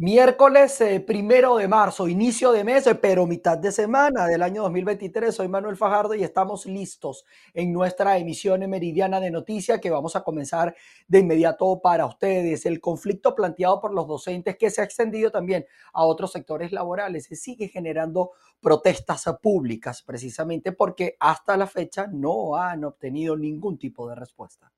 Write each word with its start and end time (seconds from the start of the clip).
Miércoles 0.00 0.80
eh, 0.80 1.00
primero 1.00 1.56
de 1.56 1.66
marzo, 1.66 2.06
inicio 2.06 2.52
de 2.52 2.62
mes, 2.62 2.88
pero 3.02 3.26
mitad 3.26 3.58
de 3.58 3.72
semana 3.72 4.28
del 4.28 4.44
año 4.44 4.62
2023. 4.62 5.34
Soy 5.34 5.48
Manuel 5.48 5.76
Fajardo 5.76 6.14
y 6.14 6.22
estamos 6.22 6.66
listos 6.66 7.24
en 7.52 7.72
nuestra 7.72 8.16
emisión 8.16 8.60
meridiana 8.70 9.18
de 9.18 9.32
noticias 9.32 9.80
que 9.80 9.90
vamos 9.90 10.14
a 10.14 10.22
comenzar 10.22 10.72
de 11.08 11.18
inmediato 11.18 11.80
para 11.82 12.06
ustedes. 12.06 12.64
El 12.64 12.80
conflicto 12.80 13.34
planteado 13.34 13.80
por 13.80 13.92
los 13.92 14.06
docentes 14.06 14.56
que 14.56 14.70
se 14.70 14.82
ha 14.82 14.84
extendido 14.84 15.32
también 15.32 15.66
a 15.92 16.04
otros 16.04 16.30
sectores 16.30 16.70
laborales 16.70 17.24
se 17.24 17.34
sigue 17.34 17.66
generando 17.66 18.30
protestas 18.60 19.24
públicas 19.42 20.02
precisamente 20.02 20.70
porque 20.70 21.16
hasta 21.18 21.56
la 21.56 21.66
fecha 21.66 22.06
no 22.06 22.54
han 22.54 22.84
obtenido 22.84 23.36
ningún 23.36 23.76
tipo 23.76 24.08
de 24.08 24.14
respuesta. 24.14 24.70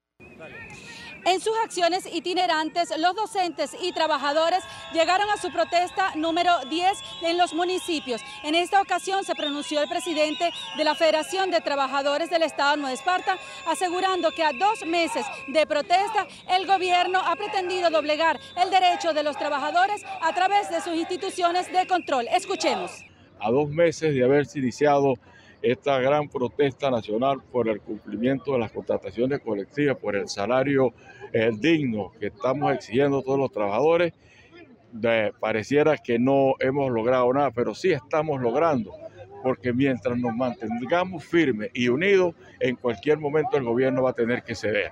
En 1.27 1.41
sus 1.41 1.53
acciones 1.63 2.07
itinerantes, 2.11 2.93
los 2.99 3.15
docentes 3.15 3.77
y 3.81 3.93
trabajadores 3.93 4.65
llegaron 4.93 5.29
a 5.31 5.37
su 5.37 5.53
protesta 5.53 6.13
número 6.15 6.53
10 6.71 6.99
en 7.23 7.37
los 7.37 7.53
municipios. 7.53 8.23
En 8.43 8.55
esta 8.55 8.81
ocasión 8.81 9.23
se 9.25 9.35
pronunció 9.35 9.83
el 9.83 9.89
presidente 9.89 10.51
de 10.79 10.85
la 10.85 10.95
Federación 10.95 11.51
de 11.51 11.61
Trabajadores 11.61 12.31
del 12.31 12.43
Estado 12.43 12.73
de 12.73 12.77
Nueva 12.79 12.95
Esparta, 12.95 13.37
asegurando 13.67 14.31
que 14.31 14.43
a 14.43 14.53
dos 14.53 14.87
meses 14.87 15.27
de 15.49 15.67
protesta, 15.67 16.27
el 16.49 16.67
gobierno 16.67 17.21
ha 17.21 17.37
pretendido 17.37 17.91
doblegar 17.91 18.41
el 18.57 18.71
derecho 18.71 19.13
de 19.13 19.23
los 19.23 19.37
trabajadores 19.37 20.03
a 20.23 20.35
través 20.35 20.71
de 20.71 20.81
sus 20.81 20.95
instituciones 20.95 21.71
de 21.71 21.87
control. 21.87 22.29
Escuchemos. 22.35 23.05
A 23.39 23.51
dos 23.51 23.69
meses 23.69 24.15
de 24.15 24.25
haberse 24.25 24.59
iniciado 24.59 25.15
esta 25.63 25.99
gran 25.99 26.29
protesta 26.29 26.91
nacional 26.91 27.41
por 27.53 27.69
el 27.69 27.81
cumplimiento 27.81 28.53
de 28.53 28.59
las 28.59 28.73
contrataciones 28.73 29.41
colectivas, 29.41 29.97
por 29.97 30.17
el 30.17 30.29
salario 30.29 30.95
digno 31.59 32.13
que 32.19 32.27
estamos 32.29 32.73
exigiendo 32.75 33.23
todos 33.23 33.39
los 33.39 33.53
trabajadores, 33.53 34.13
pareciera 35.39 35.97
que 35.97 36.19
no 36.19 36.55
hemos 36.59 36.91
logrado 36.91 37.33
nada, 37.33 37.51
pero 37.51 37.75
sí 37.75 37.93
estamos 37.93 38.41
logrando, 38.41 38.93
porque 39.43 39.73
mientras 39.73 40.19
nos 40.19 40.35
mantengamos 40.35 41.25
firmes 41.25 41.71
y 41.73 41.89
unidos, 41.89 42.35
en 42.59 42.77
cualquier 42.77 43.19
momento 43.19 43.57
el 43.57 43.65
gobierno 43.65 44.03
va 44.03 44.11
a 44.11 44.15
tener 44.15 44.43
que 44.43 44.55
ceder. 44.55 44.91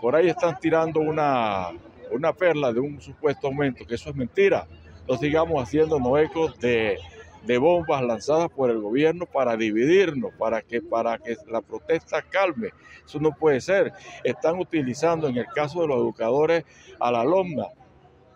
Por 0.00 0.14
ahí 0.14 0.28
están 0.28 0.58
tirando 0.58 1.00
una, 1.00 1.68
una 2.10 2.32
perla 2.32 2.72
de 2.72 2.80
un 2.80 3.00
supuesto 3.00 3.48
aumento, 3.48 3.84
que 3.84 3.96
eso 3.96 4.10
es 4.10 4.16
mentira. 4.16 4.66
No 5.08 5.16
sigamos 5.16 5.62
haciéndonos 5.62 6.18
ecos 6.20 6.58
de 6.60 6.98
de 7.44 7.58
bombas 7.58 8.02
lanzadas 8.02 8.50
por 8.50 8.70
el 8.70 8.80
gobierno 8.80 9.26
para 9.26 9.56
dividirnos, 9.56 10.32
para 10.38 10.62
que, 10.62 10.82
para 10.82 11.18
que 11.18 11.36
la 11.46 11.60
protesta 11.60 12.22
calme. 12.22 12.70
Eso 13.04 13.18
no 13.20 13.32
puede 13.32 13.60
ser. 13.60 13.92
Están 14.24 14.58
utilizando 14.58 15.28
en 15.28 15.36
el 15.36 15.46
caso 15.46 15.80
de 15.80 15.88
los 15.88 15.98
educadores 15.98 16.64
a 17.00 17.10
la 17.10 17.22
alumna 17.22 17.66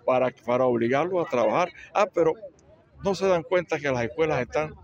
para, 0.04 0.30
para 0.44 0.64
obligarlos 0.64 1.26
a 1.26 1.30
trabajar. 1.30 1.70
Ah, 1.92 2.06
pero 2.12 2.34
no 3.04 3.14
se 3.14 3.26
dan 3.26 3.42
cuenta 3.42 3.78
que 3.78 3.90
las 3.90 4.04
escuelas 4.04 4.40
están 4.40 4.74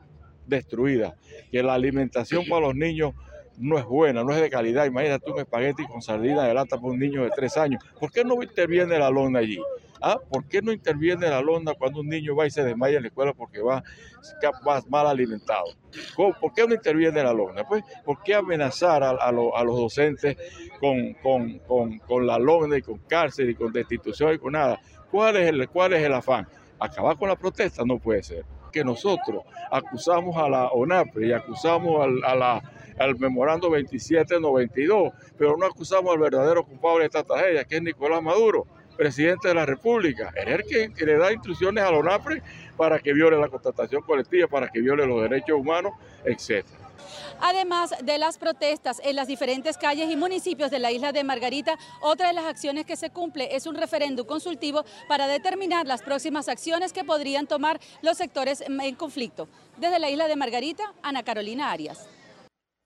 destruidas, 0.47 1.15
que 1.51 1.63
la 1.63 1.75
alimentación 1.75 2.45
para 2.49 2.67
los 2.67 2.75
niños 2.75 3.13
no 3.59 3.79
es 3.79 3.85
buena, 3.85 4.23
no 4.23 4.33
es 4.33 4.41
de 4.41 4.51
calidad. 4.51 4.87
Imagínate 4.87 5.31
un 5.31 5.39
espagueti 5.39 5.85
con 5.87 6.01
sardina 6.03 6.45
de 6.45 6.55
lata 6.55 6.77
para 6.77 6.93
un 6.93 6.99
niño 6.99 7.25
de 7.25 7.31
tres 7.31 7.57
años. 7.57 7.83
¿Por 7.99 8.11
qué 8.11 8.25
no 8.25 8.43
interviene 8.43 8.99
la 8.99 9.09
alumna 9.09 9.41
allí? 9.41 9.59
¿Ah? 10.01 10.19
¿Por 10.31 10.47
qué 10.47 10.63
no 10.63 10.73
interviene 10.73 11.29
la 11.29 11.41
londa 11.41 11.75
cuando 11.75 12.01
un 12.01 12.09
niño 12.09 12.37
va 12.37 12.47
y 12.47 12.51
se 12.51 12.63
desmaya 12.63 12.97
en 12.97 13.03
la 13.03 13.09
escuela 13.09 13.33
porque 13.33 13.61
va, 13.61 13.83
mal 14.89 15.07
alimentado? 15.07 15.67
¿Por 16.17 16.53
qué 16.53 16.67
no 16.67 16.75
interviene 16.75 17.23
la 17.23 17.33
londa? 17.33 17.65
Pues, 17.67 17.83
¿por 18.05 18.23
qué 18.23 18.35
amenazar 18.35 19.03
a, 19.03 19.33
los 19.33 19.77
docentes 19.77 20.37
con, 20.81 22.27
la 22.27 22.39
londa 22.39 22.79
y 22.79 22.83
con 22.83 22.99
cárcel 22.99 23.51
y 23.51 23.55
con 23.55 23.73
destitución 23.73 24.35
y 24.35 24.39
con 24.39 24.53
nada? 24.53 24.81
¿Cuál 25.11 25.37
es, 25.37 25.49
el, 25.49 25.69
¿Cuál 25.69 25.95
es 25.95 26.05
el 26.05 26.13
afán? 26.13 26.47
¿Acabar 26.79 27.17
con 27.17 27.29
la 27.29 27.37
protesta? 27.37 27.83
No 27.85 27.99
puede 27.99 28.23
ser. 28.23 28.45
Que 28.71 28.85
nosotros 28.85 29.45
acusamos 29.71 30.37
a 30.37 30.49
la 30.49 30.69
ONAPRE 30.69 31.29
y 31.29 31.33
acusamos 31.33 32.05
al, 32.05 32.43
al 32.99 33.19
memorando 33.19 33.69
2792, 33.69 35.13
pero 35.37 35.57
no 35.57 35.67
acusamos 35.67 36.13
al 36.13 36.21
verdadero 36.21 36.65
culpable 36.65 37.01
de 37.01 37.07
esta 37.07 37.25
tragedia, 37.25 37.65
que 37.65 37.77
es 37.77 37.83
Nicolás 37.83 38.23
Maduro 38.23 38.67
presidente 38.99 39.49
de 39.49 39.55
la 39.55 39.65
República. 39.65 40.33
Es 40.35 40.47
el 40.47 40.93
que, 40.93 41.07
le 41.07 41.17
da 41.17 41.33
instrucciones 41.33 41.85
a 41.85 41.91
la 41.91 41.99
ONAPRE 41.99 42.43
para 42.77 42.99
que 42.99 43.13
viole 43.15 43.39
la 43.39 43.49
contratación 43.49 44.03
colectiva, 44.03 44.49
para 44.49 44.69
que 44.69 44.81
viole 44.81 45.07
los 45.07 45.23
derechos 45.23 45.57
humanos, 45.59 45.93
etc. 46.25 46.67
Además 47.41 47.95
de 48.03 48.19
las 48.19 48.37
protestas 48.37 49.01
en 49.05 49.15
las 49.15 49.29
diferentes 49.29 49.79
calles 49.79 50.11
y 50.11 50.17
municipios 50.17 50.71
de 50.71 50.81
la 50.81 50.91
isla 50.91 51.13
de 51.13 51.23
Margarita, 51.23 51.79
otra 52.01 52.27
de 52.29 52.35
las 52.35 52.45
acciones 52.45 52.85
que 52.85 52.97
se 52.97 53.11
cumple 53.11 53.55
es 53.55 53.67
un 53.67 53.77
referéndum 53.77 54.27
consultivo 54.27 54.85
para 55.07 55.29
determinar 55.29 55.87
las 55.87 56.03
próximas 56.03 56.49
acciones 56.49 56.93
que 56.93 57.05
podrían 57.05 57.47
tomar 57.47 57.81
los 58.03 58.19
sectores 58.19 58.63
en 58.63 58.95
conflicto. 58.97 59.49
Desde 59.77 60.01
la 60.01 60.11
isla 60.11 60.27
de 60.27 60.35
Margarita, 60.35 60.93
Ana 61.03 61.23
Carolina 61.23 61.71
Arias. 61.71 62.09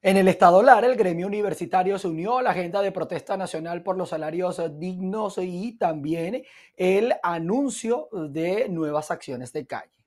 En 0.05 0.17
el 0.17 0.27
Estado 0.27 0.65
Lara, 0.65 0.89
el 0.89 0.97
gremio 0.97 1.29
universitario 1.29 1.97
se 1.97 2.09
unió 2.09 2.39
a 2.39 2.43
la 2.43 2.51
agenda 2.51 2.83
de 2.83 2.91
protesta 2.91 3.37
nacional 3.37 3.85
por 3.85 3.97
los 3.97 4.09
salarios 4.09 4.61
dignos 4.77 5.39
y 5.39 5.79
también 5.79 6.43
el 6.77 7.15
anuncio 7.23 8.09
de 8.11 8.69
nuevas 8.69 9.13
acciones 9.13 9.53
de 9.53 9.65
calle. 9.65 10.02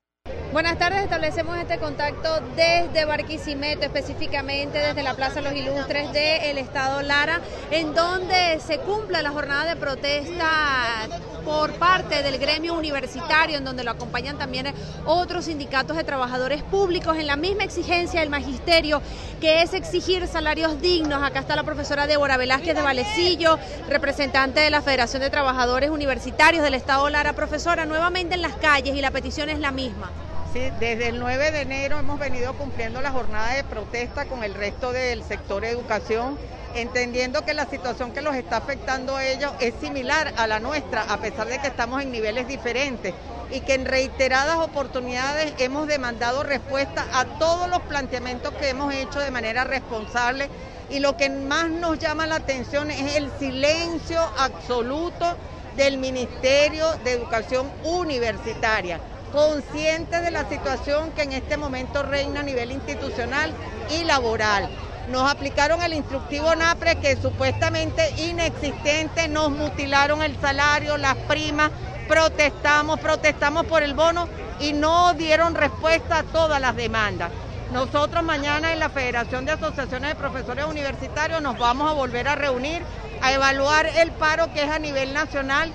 Buenas 0.56 0.80
tardes, 0.80 1.04
establecemos 1.04 1.58
este 1.58 1.80
contacto 1.80 2.40
desde 2.56 3.04
Barquisimeto, 3.04 3.84
específicamente 3.84 4.78
desde 4.78 5.04
la 5.04 5.14
Plaza 5.14 5.42
Los 5.42 5.52
Ilustres 5.52 6.14
del 6.14 6.58
Estado 6.58 7.02
Lara, 7.02 7.42
en 7.72 7.94
donde 7.94 8.62
se 8.66 8.78
cumple 8.78 9.22
la 9.22 9.32
jornada 9.32 9.66
de 9.66 9.76
protesta 9.76 11.10
por 11.44 11.74
parte 11.74 12.24
del 12.24 12.38
gremio 12.38 12.74
universitario, 12.74 13.58
en 13.58 13.66
donde 13.66 13.84
lo 13.84 13.92
acompañan 13.92 14.38
también 14.38 14.74
otros 15.04 15.44
sindicatos 15.44 15.98
de 15.98 16.06
trabajadores 16.06 16.64
públicos, 16.64 17.18
en 17.18 17.28
la 17.28 17.36
misma 17.36 17.66
exigencia 17.66 18.22
del 18.22 18.30
magisterio, 18.30 19.02
que 19.42 19.62
es 19.62 19.74
exigir 19.74 20.26
salarios 20.26 20.80
dignos. 20.80 21.22
Acá 21.22 21.40
está 21.42 21.58
la 21.58 21.64
profesora 21.64 22.08
Débora 22.08 22.38
Velázquez 22.38 22.76
de 22.76 22.82
Valecillo, 22.82 23.60
representante 23.90 24.62
de 24.62 24.70
la 24.70 24.82
Federación 24.82 25.22
de 25.22 25.30
Trabajadores 25.30 25.90
Universitarios 25.90 26.64
del 26.64 26.76
Estado 26.76 27.10
Lara. 27.10 27.34
Profesora, 27.34 27.86
nuevamente 27.86 28.36
en 28.36 28.42
las 28.42 28.54
calles 28.54 28.96
y 28.96 29.02
la 29.02 29.12
petición 29.12 29.50
es 29.50 29.60
la 29.60 29.74
misma 29.74 30.10
desde 30.56 31.10
el 31.10 31.20
9 31.20 31.52
de 31.52 31.62
enero 31.62 32.00
hemos 32.00 32.18
venido 32.18 32.54
cumpliendo 32.54 33.02
la 33.02 33.12
jornada 33.12 33.54
de 33.54 33.66
protesta 33.66 34.26
con 34.26 34.42
el 34.42 34.54
resto 34.54 34.94
del 34.94 35.22
sector 35.22 35.66
educación, 35.66 36.38
entendiendo 36.76 37.44
que 37.44 37.54
la 37.54 37.66
situación 37.66 38.14
que 38.14 38.22
los 38.22 38.36
está 38.36 38.58
afectando 38.58 39.18
a 39.18 39.26
ellos 39.26 39.52
es 39.60 39.74
similar 39.82 40.34
a 40.38 40.48
la 40.48 40.62
nuestra, 40.62 41.02
a 41.02 41.18
pesar 41.18 41.48
de 41.48 41.60
que 41.60 41.68
estamos 41.68 42.02
en 42.02 42.12
niveles 42.12 42.48
diferentes 42.48 43.14
y 43.52 43.62
que 43.62 43.74
en 43.74 43.86
reiteradas 43.86 44.58
oportunidades 44.60 45.54
hemos 45.58 45.88
demandado 45.88 46.44
respuesta 46.44 47.06
a 47.12 47.26
todos 47.38 47.70
los 47.70 47.82
planteamientos 47.82 48.54
que 48.54 48.70
hemos 48.70 48.94
hecho 48.94 49.20
de 49.20 49.32
manera 49.32 49.66
responsable 49.66 50.50
y 50.90 51.00
lo 51.00 51.18
que 51.18 51.30
más 51.30 51.70
nos 51.70 52.00
llama 52.00 52.28
la 52.28 52.36
atención 52.36 52.92
es 52.92 53.18
el 53.18 53.30
silencio 53.40 54.22
absoluto 54.38 55.36
del 55.76 55.98
Ministerio 55.98 56.94
de 57.04 57.12
Educación 57.12 57.70
Universitaria 57.84 59.02
conscientes 59.36 60.22
de 60.24 60.32
la 60.32 60.48
situación 60.48 61.12
que 61.12 61.24
en 61.24 61.34
este 61.34 61.58
momento 61.58 62.02
reina 62.04 62.40
a 62.40 62.44
nivel 62.44 62.72
institucional 62.72 63.52
y 63.92 64.06
laboral. 64.06 64.70
Nos 65.12 65.30
aplicaron 65.30 65.84
el 65.84 65.94
instructivo 65.94 66.56
NAPRE 66.56 66.96
que 66.96 67.18
supuestamente 67.18 68.10
inexistente, 68.18 69.28
nos 69.28 69.52
mutilaron 69.52 70.24
el 70.24 70.40
salario, 70.40 70.98
las 70.98 71.16
primas, 71.28 71.70
protestamos, 72.08 73.00
protestamos 73.02 73.66
por 73.66 73.84
el 73.84 73.94
bono 73.94 74.30
y 74.62 74.72
no 74.72 75.14
dieron 75.14 75.54
respuesta 75.54 76.20
a 76.20 76.24
todas 76.24 76.62
las 76.62 76.76
demandas. 76.78 77.30
Nosotros 77.74 78.24
mañana 78.24 78.72
en 78.72 78.80
la 78.80 78.90
Federación 78.90 79.46
de 79.46 79.52
Asociaciones 79.52 80.12
de 80.12 80.16
Profesores 80.16 80.66
Universitarios 80.66 81.42
nos 81.42 81.58
vamos 81.58 81.92
a 81.92 81.94
volver 81.94 82.30
a 82.30 82.36
reunir 82.36 82.82
a 83.22 83.34
evaluar 83.34 83.86
el 83.86 84.12
paro 84.12 84.52
que 84.54 84.64
es 84.64 84.70
a 84.70 84.80
nivel 84.80 85.14
nacional 85.14 85.72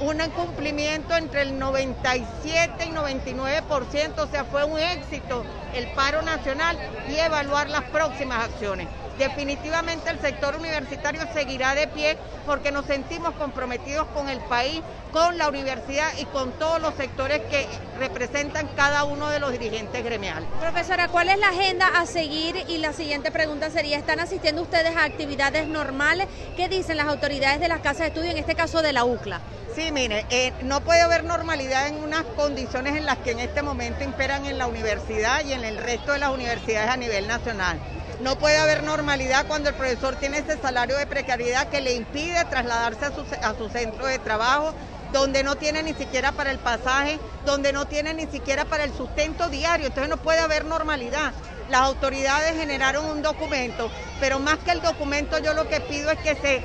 un 0.00 0.18
cumplimiento 0.30 1.16
entre 1.16 1.42
el 1.42 1.58
97 1.58 2.86
y 2.86 2.90
99%, 2.90 4.18
o 4.18 4.26
sea, 4.26 4.44
fue 4.44 4.64
un 4.64 4.78
éxito 4.78 5.44
el 5.74 5.86
paro 5.88 6.22
nacional 6.22 6.76
y 7.08 7.16
evaluar 7.16 7.68
las 7.70 7.84
próximas 7.84 8.44
acciones. 8.44 8.88
Definitivamente 9.18 10.10
el 10.10 10.20
sector 10.20 10.56
universitario 10.56 11.22
seguirá 11.32 11.74
de 11.74 11.86
pie 11.86 12.18
porque 12.46 12.72
nos 12.72 12.86
sentimos 12.86 13.32
comprometidos 13.34 14.06
con 14.08 14.28
el 14.28 14.40
país, 14.40 14.80
con 15.12 15.38
la 15.38 15.48
universidad 15.48 16.08
y 16.18 16.24
con 16.26 16.52
todos 16.52 16.80
los 16.80 16.94
sectores 16.94 17.40
que 17.50 17.66
representan 17.98 18.68
cada 18.76 19.04
uno 19.04 19.30
de 19.30 19.38
los 19.38 19.52
dirigentes 19.52 20.04
gremiales. 20.04 20.48
Profesora, 20.60 21.08
¿cuál 21.08 21.28
es 21.28 21.38
la 21.38 21.48
agenda 21.48 21.86
a 21.96 22.06
seguir? 22.06 22.56
Y 22.68 22.78
la 22.78 22.92
siguiente 22.92 23.30
pregunta 23.30 23.70
sería, 23.70 23.98
¿están 23.98 24.18
asistiendo 24.18 24.62
ustedes 24.62 24.96
a 24.96 25.04
actividades 25.04 25.68
normales? 25.68 26.26
¿Qué 26.56 26.68
dicen 26.68 26.96
las 26.96 27.06
autoridades 27.06 27.60
de 27.60 27.68
las 27.68 27.80
casas 27.80 28.00
de 28.00 28.06
estudio, 28.08 28.30
en 28.32 28.38
este 28.38 28.56
caso 28.56 28.82
de 28.82 28.92
la 28.92 29.04
UCLA? 29.04 29.40
Sí, 29.74 29.90
mire, 29.92 30.26
eh, 30.30 30.52
no 30.62 30.80
puede 30.82 31.00
haber 31.00 31.24
normalidad 31.24 31.88
en 31.88 31.96
unas 32.02 32.24
condiciones 32.36 32.96
en 32.96 33.06
las 33.06 33.18
que 33.18 33.32
en 33.32 33.40
este 33.40 33.62
momento 33.62 34.04
imperan 34.04 34.46
en 34.46 34.58
la 34.58 34.66
universidad 34.66 35.44
y 35.44 35.52
en 35.52 35.64
el 35.64 35.78
resto 35.78 36.12
de 36.12 36.18
las 36.18 36.30
universidades 36.30 36.90
a 36.90 36.96
nivel 36.96 37.26
nacional. 37.26 37.78
No 38.20 38.38
puede 38.38 38.56
haber 38.58 38.82
normalidad 38.84 39.46
cuando 39.46 39.68
el 39.68 39.74
profesor 39.74 40.16
tiene 40.16 40.38
ese 40.38 40.56
salario 40.58 40.96
de 40.96 41.06
precariedad 41.06 41.68
que 41.68 41.80
le 41.80 41.94
impide 41.94 42.44
trasladarse 42.44 43.06
a 43.06 43.12
su, 43.12 43.24
a 43.42 43.54
su 43.54 43.68
centro 43.68 44.06
de 44.06 44.18
trabajo, 44.18 44.72
donde 45.12 45.42
no 45.42 45.56
tiene 45.56 45.82
ni 45.82 45.94
siquiera 45.94 46.32
para 46.32 46.50
el 46.50 46.58
pasaje, 46.58 47.18
donde 47.44 47.72
no 47.72 47.86
tiene 47.86 48.14
ni 48.14 48.26
siquiera 48.26 48.64
para 48.64 48.84
el 48.84 48.94
sustento 48.94 49.48
diario. 49.48 49.86
Entonces 49.86 50.08
no 50.08 50.16
puede 50.16 50.40
haber 50.40 50.64
normalidad. 50.64 51.32
Las 51.70 51.82
autoridades 51.82 52.56
generaron 52.56 53.06
un 53.06 53.22
documento, 53.22 53.90
pero 54.20 54.38
más 54.38 54.58
que 54.58 54.72
el 54.72 54.80
documento 54.82 55.38
yo 55.38 55.54
lo 55.54 55.68
que 55.68 55.80
pido 55.80 56.10
es 56.10 56.18
que 56.18 56.36
se 56.36 56.62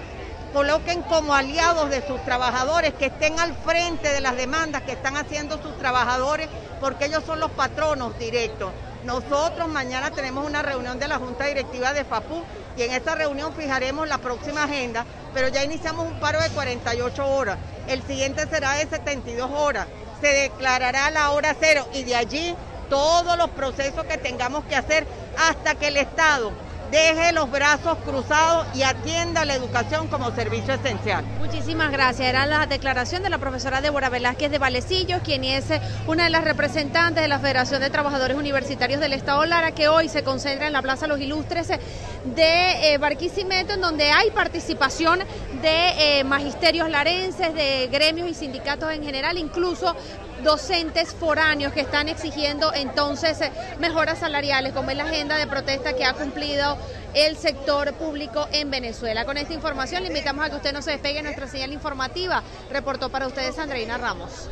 coloquen 0.53 1.01
como 1.03 1.33
aliados 1.33 1.89
de 1.89 2.05
sus 2.05 2.23
trabajadores, 2.25 2.93
que 2.95 3.07
estén 3.07 3.39
al 3.39 3.55
frente 3.55 4.09
de 4.09 4.21
las 4.21 4.35
demandas 4.35 4.81
que 4.83 4.93
están 4.93 5.15
haciendo 5.15 5.61
sus 5.61 5.77
trabajadores, 5.77 6.49
porque 6.79 7.05
ellos 7.05 7.23
son 7.25 7.39
los 7.39 7.51
patronos 7.51 8.17
directos. 8.17 8.71
Nosotros 9.03 9.69
mañana 9.69 10.11
tenemos 10.11 10.45
una 10.45 10.61
reunión 10.61 10.99
de 10.99 11.07
la 11.07 11.19
Junta 11.19 11.45
Directiva 11.45 11.93
de 11.93 12.03
FAPU 12.03 12.43
y 12.75 12.83
en 12.83 12.91
esa 12.91 13.15
reunión 13.15 13.53
fijaremos 13.53 14.07
la 14.07 14.17
próxima 14.17 14.63
agenda, 14.63 15.05
pero 15.33 15.47
ya 15.47 15.63
iniciamos 15.63 16.05
un 16.05 16.19
paro 16.19 16.41
de 16.41 16.49
48 16.49 17.25
horas. 17.25 17.57
El 17.87 18.03
siguiente 18.03 18.45
será 18.47 18.73
de 18.73 18.87
72 18.87 19.49
horas. 19.51 19.87
Se 20.21 20.27
declarará 20.27 21.09
la 21.11 21.31
hora 21.31 21.55
cero 21.57 21.87
y 21.93 22.03
de 22.03 22.15
allí 22.15 22.55
todos 22.89 23.37
los 23.37 23.49
procesos 23.51 24.03
que 24.05 24.17
tengamos 24.17 24.65
que 24.65 24.75
hacer 24.75 25.07
hasta 25.37 25.75
que 25.75 25.87
el 25.87 25.97
Estado 25.97 26.51
deje 26.91 27.31
los 27.33 27.49
brazos 27.51 27.97
cruzados 28.05 28.67
y 28.75 28.83
atienda 28.83 29.45
la 29.45 29.55
educación 29.55 30.07
como 30.07 30.31
servicio 30.31 30.73
esencial. 30.73 31.23
Muchísimas 31.39 31.91
gracias. 31.91 32.27
Era 32.27 32.45
la 32.45 32.65
declaración 32.65 33.23
de 33.23 33.29
la 33.29 33.37
profesora 33.37 33.81
Débora 33.81 34.09
Velázquez 34.09 34.51
de 34.51 34.57
Valecillos, 34.57 35.21
quien 35.23 35.43
es 35.43 35.65
una 36.07 36.25
de 36.25 36.29
las 36.29 36.43
representantes 36.43 37.21
de 37.21 37.27
la 37.27 37.39
Federación 37.39 37.81
de 37.81 37.89
Trabajadores 37.89 38.37
Universitarios 38.37 38.99
del 38.99 39.13
Estado 39.13 39.45
Lara, 39.45 39.71
que 39.71 39.87
hoy 39.87 40.09
se 40.09 40.23
concentra 40.23 40.67
en 40.67 40.73
la 40.73 40.81
Plaza 40.81 41.07
Los 41.07 41.19
Ilustres 41.19 41.67
de 41.67 42.93
eh, 42.93 42.97
Barquisimeto, 42.97 43.73
en 43.73 43.81
donde 43.81 44.11
hay 44.11 44.31
participación 44.31 45.19
de 45.61 46.19
eh, 46.19 46.23
magisterios 46.23 46.89
larenses, 46.89 47.53
de 47.53 47.87
gremios 47.91 48.29
y 48.29 48.33
sindicatos 48.33 48.91
en 48.91 49.03
general, 49.03 49.37
incluso 49.37 49.95
docentes 50.43 51.13
foráneos 51.13 51.73
que 51.73 51.81
están 51.81 52.09
exigiendo 52.09 52.73
entonces 52.73 53.41
eh, 53.41 53.51
mejoras 53.79 54.19
salariales, 54.19 54.73
como 54.73 54.91
es 54.91 54.97
la 54.97 55.03
agenda 55.03 55.37
de 55.37 55.47
protesta 55.47 55.93
que 55.93 56.05
ha 56.05 56.13
cumplido 56.13 56.77
el 57.13 57.37
sector 57.37 57.93
público 57.93 58.47
en 58.51 58.71
Venezuela. 58.71 59.25
Con 59.25 59.37
esta 59.37 59.53
información 59.53 60.03
le 60.03 60.09
invitamos 60.09 60.45
a 60.45 60.49
que 60.49 60.55
usted 60.55 60.73
no 60.73 60.81
se 60.81 60.91
despegue 60.91 61.21
nuestra 61.21 61.47
señal 61.47 61.73
informativa. 61.73 62.43
Reportó 62.69 63.09
para 63.09 63.27
ustedes 63.27 63.57
Andreina 63.57 63.97
Ramos. 63.97 64.49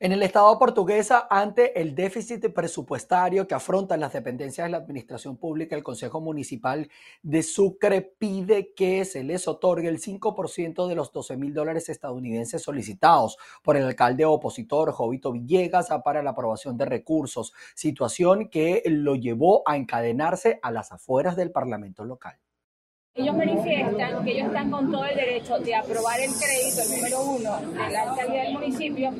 En 0.00 0.10
el 0.10 0.24
Estado 0.24 0.58
portuguesa, 0.58 1.28
ante 1.30 1.80
el 1.80 1.94
déficit 1.94 2.52
presupuestario 2.52 3.46
que 3.46 3.54
afrontan 3.54 4.00
las 4.00 4.12
dependencias 4.12 4.66
de 4.66 4.72
la 4.72 4.78
Administración 4.78 5.36
Pública, 5.36 5.76
el 5.76 5.84
Consejo 5.84 6.20
Municipal 6.20 6.90
de 7.22 7.44
Sucre 7.44 8.02
pide 8.02 8.74
que 8.74 9.04
se 9.04 9.22
les 9.22 9.46
otorgue 9.46 9.86
el 9.88 10.00
5% 10.00 10.88
de 10.88 10.94
los 10.96 11.12
12 11.12 11.36
mil 11.36 11.54
dólares 11.54 11.88
estadounidenses 11.88 12.60
solicitados 12.60 13.38
por 13.62 13.76
el 13.76 13.84
alcalde 13.84 14.24
opositor 14.24 14.90
Jovito 14.90 15.30
Villegas 15.30 15.88
para 16.04 16.24
la 16.24 16.30
aprobación 16.30 16.76
de 16.76 16.86
recursos, 16.86 17.52
situación 17.76 18.48
que 18.48 18.82
lo 18.86 19.14
llevó 19.14 19.62
a 19.64 19.76
encadenarse 19.76 20.58
a 20.62 20.72
las 20.72 20.90
afueras 20.90 21.36
del 21.36 21.52
Parlamento 21.52 22.04
local. 22.04 22.36
Ellos 23.16 23.36
manifiestan 23.36 24.24
que 24.24 24.32
ellos 24.32 24.48
están 24.48 24.72
con 24.72 24.90
todo 24.90 25.04
el 25.04 25.14
derecho 25.14 25.56
de 25.60 25.72
aprobar 25.72 26.18
el 26.18 26.32
crédito, 26.32 26.82
el 26.82 26.96
número 26.96 27.20
uno, 27.22 27.58
de 27.60 27.92
la 27.92 28.02
alcaldía 28.10 28.42
del 28.42 28.54
municipio, 28.54 29.12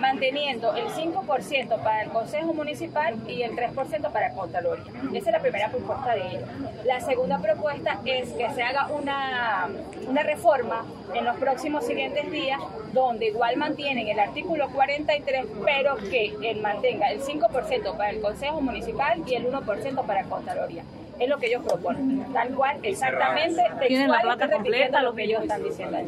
manteniendo 0.00 0.74
el 0.74 0.86
5% 0.86 1.82
para 1.82 2.02
el 2.04 2.08
Consejo 2.08 2.54
Municipal 2.54 3.14
y 3.28 3.42
el 3.42 3.54
3% 3.54 4.10
para 4.10 4.32
Contraloría. 4.32 4.90
Esa 5.12 5.18
es 5.18 5.26
la 5.26 5.40
primera 5.40 5.68
propuesta 5.70 6.14
de 6.14 6.28
ellos. 6.28 6.48
La 6.86 7.00
segunda 7.02 7.40
propuesta 7.40 8.00
es 8.06 8.30
que 8.30 8.50
se 8.54 8.62
haga 8.62 8.86
una, 8.86 9.68
una 10.08 10.22
reforma 10.22 10.86
en 11.12 11.26
los 11.26 11.36
próximos 11.36 11.84
siguientes 11.84 12.30
días, 12.30 12.58
donde 12.94 13.26
igual 13.26 13.58
mantienen 13.58 14.08
el 14.08 14.18
artículo 14.18 14.70
43, 14.70 15.44
pero 15.62 15.96
que 15.96 16.34
él 16.42 16.62
mantenga 16.62 17.10
el 17.10 17.20
5% 17.20 17.96
para 17.98 18.08
el 18.08 18.22
Consejo 18.22 18.62
Municipal 18.62 19.22
y 19.26 19.34
el 19.34 19.52
1% 19.52 20.06
para 20.06 20.24
Contraloría 20.24 20.84
es 21.22 21.28
lo 21.28 21.38
que 21.38 21.46
ellos 21.46 21.62
proponen, 21.62 22.32
tal 22.32 22.48
cual, 22.54 22.78
exactamente, 22.82 23.62
Tienen 23.86 24.10
la 24.10 24.20
plata 24.20 24.50
completa, 24.50 25.02
lo 25.02 25.14
que 25.14 25.24
ellos 25.24 25.42
están 25.42 25.62
diciendo 25.62 25.96
ahí. 25.96 26.06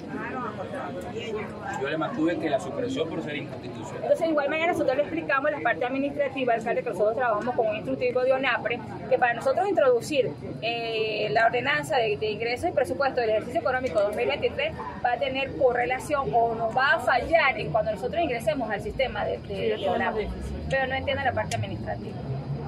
Yo 1.81 1.89
le 1.89 1.97
mantuve 1.97 2.39
que 2.39 2.51
la 2.51 2.61
supresión 2.61 3.09
por 3.09 3.23
ser 3.23 3.37
inconstitucional. 3.37 4.03
Entonces, 4.03 4.21
de 4.21 4.29
igual 4.29 4.49
manera, 4.49 4.73
nosotros 4.73 4.97
le 4.97 5.03
explicamos 5.03 5.51
la 5.51 5.61
parte 5.61 5.85
administrativa, 5.85 6.55
alcalde, 6.55 6.83
que 6.83 6.91
nosotros 6.91 7.17
trabajamos 7.17 7.55
con 7.55 7.67
un 7.69 7.77
instructivo 7.77 8.23
de 8.23 8.33
ONAPRE, 8.33 8.81
que 9.09 9.19
para 9.19 9.35
nosotros 9.35 9.69
introducir 9.69 10.31
eh, 10.63 11.29
la 11.31 11.47
ordenanza 11.47 11.97
de, 11.97 12.17
de 12.17 12.31
ingresos 12.31 12.71
y 12.71 12.73
presupuesto 12.73 13.21
del 13.21 13.31
ejercicio 13.31 13.61
económico 13.61 14.01
2023 14.01 14.75
va 15.05 15.13
a 15.13 15.19
tener 15.19 15.55
correlación 15.57 16.29
o 16.33 16.55
nos 16.55 16.77
va 16.77 16.95
a 16.95 16.99
fallar 17.01 17.59
en 17.59 17.71
cuando 17.71 17.93
nosotros 17.93 18.23
ingresemos 18.23 18.71
al 18.71 18.81
sistema 18.81 19.25
de, 19.25 19.39
de, 19.39 19.77
de 19.77 19.89
ONAPRE, 19.89 20.29
pero 20.71 20.87
no 20.87 20.95
entienden 20.95 21.25
la 21.25 21.33
parte 21.33 21.57
administrativa. 21.57 22.17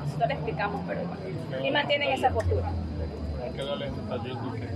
Nosotros 0.06 0.28
le 0.28 0.34
explicamos, 0.34 0.82
pero 0.86 1.02
igual. 1.02 1.18
Y 1.66 1.70
mantienen 1.70 2.12
esa 2.12 2.30
postura. 2.30 2.70
Hay 3.44 3.50
que 3.52 3.64
darle 3.64 3.90
detallito 3.90 4.46
usted. 4.48 4.70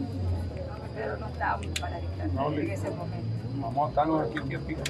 Pero 0.94 1.16
no 1.16 1.26
estábamos 1.28 1.66
para 1.80 1.96
dictar 1.98 2.28
No, 2.28 2.52
en 2.52 2.70
ese 2.70 2.90
momento. 2.90 3.28
Vamos 3.56 3.86
a 3.86 3.88
estarnos 3.90 4.30
aquí 4.30 4.40
tiempito. 4.48 4.82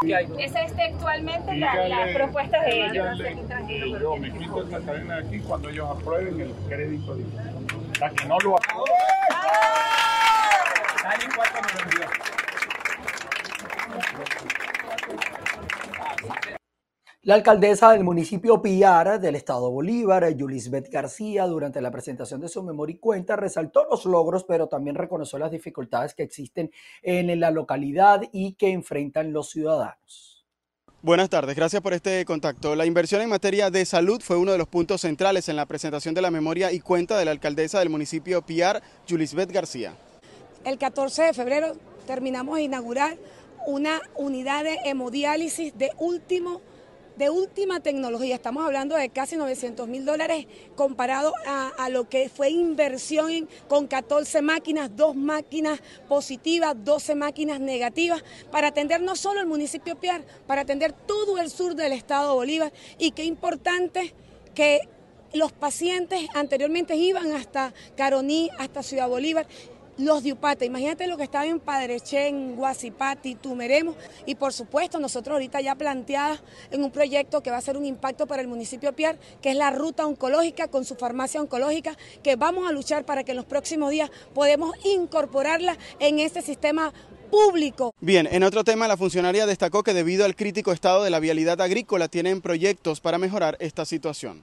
¿Qué 0.00 0.14
hay? 0.14 0.28
Esa 0.38 0.62
es 0.62 0.72
textualmente 0.76 1.56
la, 1.56 1.88
la 1.88 2.06
propuesta 2.14 2.60
de 2.62 2.86
ellos. 2.86 3.18
dígale, 3.18 4.00
Yo 4.00 4.16
me 4.16 4.32
quito 4.32 4.62
esta 4.62 4.80
cadena 4.80 5.16
de 5.20 5.26
aquí 5.26 5.40
cuando 5.40 5.68
ellos 5.70 5.88
aprueben 5.90 6.40
el 6.40 6.52
crédito. 6.68 7.14
de- 7.16 7.24
Hasta 7.92 8.10
que 8.10 8.24
no 8.26 8.38
lo 8.38 8.56
aprueben. 8.56 8.94
Tal 11.02 11.22
y 11.22 11.34
cual 11.34 11.48
como 11.52 11.68
lo 11.74 11.80
envió. 11.82 12.06
La 17.28 17.34
alcaldesa 17.34 17.92
del 17.92 18.04
municipio 18.04 18.62
Piar 18.62 19.20
del 19.20 19.34
estado 19.34 19.70
Bolívar, 19.70 20.34
Yulisbeth 20.34 20.88
García, 20.88 21.44
durante 21.44 21.82
la 21.82 21.90
presentación 21.90 22.40
de 22.40 22.48
su 22.48 22.62
memoria 22.62 22.94
y 22.94 22.98
cuenta, 22.98 23.36
resaltó 23.36 23.86
los 23.90 24.06
logros, 24.06 24.44
pero 24.44 24.66
también 24.66 24.96
reconoció 24.96 25.38
las 25.38 25.50
dificultades 25.50 26.14
que 26.14 26.22
existen 26.22 26.70
en 27.02 27.38
la 27.38 27.50
localidad 27.50 28.22
y 28.32 28.54
que 28.54 28.70
enfrentan 28.70 29.34
los 29.34 29.50
ciudadanos. 29.50 30.46
Buenas 31.02 31.28
tardes, 31.28 31.54
gracias 31.54 31.82
por 31.82 31.92
este 31.92 32.24
contacto. 32.24 32.74
La 32.74 32.86
inversión 32.86 33.20
en 33.20 33.28
materia 33.28 33.68
de 33.68 33.84
salud 33.84 34.22
fue 34.22 34.38
uno 34.38 34.52
de 34.52 34.56
los 34.56 34.68
puntos 34.68 35.02
centrales 35.02 35.50
en 35.50 35.56
la 35.56 35.66
presentación 35.66 36.14
de 36.14 36.22
la 36.22 36.30
memoria 36.30 36.72
y 36.72 36.80
cuenta 36.80 37.18
de 37.18 37.26
la 37.26 37.32
alcaldesa 37.32 37.80
del 37.80 37.90
municipio 37.90 38.40
Piar, 38.40 38.82
Yulisbeth 39.06 39.52
García. 39.52 39.92
El 40.64 40.78
14 40.78 41.24
de 41.24 41.34
febrero 41.34 41.74
terminamos 42.06 42.56
de 42.56 42.62
inaugurar 42.62 43.18
una 43.66 44.00
unidad 44.16 44.64
de 44.64 44.78
hemodiálisis 44.86 45.76
de 45.76 45.90
último 45.98 46.62
de 47.18 47.30
última 47.30 47.80
tecnología. 47.80 48.36
Estamos 48.36 48.64
hablando 48.64 48.94
de 48.94 49.08
casi 49.10 49.36
900 49.36 49.88
mil 49.88 50.04
dólares 50.04 50.46
comparado 50.76 51.34
a, 51.46 51.88
lo 51.90 52.08
que 52.08 52.28
fue 52.28 52.50
inversión 52.50 53.48
con 53.66 53.88
14 53.88 54.40
máquinas, 54.40 54.96
dos 54.96 55.16
máquinas 55.16 55.80
positivas, 56.08 56.76
12 56.84 57.16
máquinas 57.16 57.58
negativas, 57.60 58.22
para 58.52 58.68
atender 58.68 59.00
no 59.02 59.16
solo 59.16 59.40
el 59.40 59.46
municipio 59.46 59.98
Piar, 59.98 60.22
para 60.46 60.62
atender 60.62 60.92
todo 60.92 61.38
el 61.38 61.50
sur 61.50 61.74
del 61.74 61.92
estado 61.92 62.28
de 62.30 62.34
Bolívar. 62.34 62.72
Y 62.98 63.10
qué 63.10 63.24
importante 63.24 64.14
que 64.54 64.80
los 65.32 65.52
pacientes 65.52 66.26
anteriormente 66.34 66.94
iban 66.96 67.32
hasta 67.32 67.74
Caroní, 67.96 68.48
hasta 68.58 68.82
Ciudad 68.82 69.08
Bolívar 69.08 69.46
los 69.98 70.22
de 70.22 70.32
Upata. 70.32 70.64
Imagínate 70.64 71.06
lo 71.06 71.16
que 71.16 71.24
estaba 71.24 71.46
en 71.46 71.60
Padrechén, 71.60 72.56
Guasipati, 72.56 73.34
Tumeremos 73.34 73.96
y 74.26 74.36
por 74.36 74.52
supuesto 74.52 74.98
nosotros 74.98 75.34
ahorita 75.34 75.60
ya 75.60 75.74
planteadas 75.74 76.40
en 76.70 76.84
un 76.84 76.90
proyecto 76.90 77.42
que 77.42 77.50
va 77.50 77.58
a 77.58 77.60
ser 77.60 77.76
un 77.76 77.84
impacto 77.84 78.26
para 78.26 78.40
el 78.40 78.48
municipio 78.48 78.92
Piar, 78.94 79.18
que 79.42 79.50
es 79.50 79.56
la 79.56 79.70
ruta 79.70 80.06
oncológica 80.06 80.68
con 80.68 80.84
su 80.84 80.94
farmacia 80.94 81.40
oncológica, 81.40 81.96
que 82.22 82.36
vamos 82.36 82.68
a 82.68 82.72
luchar 82.72 83.04
para 83.04 83.24
que 83.24 83.32
en 83.32 83.36
los 83.36 83.46
próximos 83.46 83.90
días 83.90 84.10
podamos 84.34 84.74
incorporarla 84.84 85.76
en 85.98 86.20
este 86.20 86.42
sistema 86.42 86.92
público. 87.30 87.94
Bien, 88.00 88.28
en 88.30 88.42
otro 88.42 88.64
tema, 88.64 88.88
la 88.88 88.96
funcionaria 88.96 89.46
destacó 89.46 89.82
que 89.82 89.92
debido 89.92 90.24
al 90.24 90.36
crítico 90.36 90.72
estado 90.72 91.02
de 91.02 91.10
la 91.10 91.20
vialidad 91.20 91.60
agrícola 91.60 92.08
tienen 92.08 92.40
proyectos 92.40 93.00
para 93.00 93.18
mejorar 93.18 93.56
esta 93.60 93.84
situación. 93.84 94.42